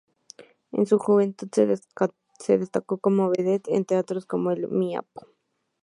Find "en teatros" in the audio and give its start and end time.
3.75-4.25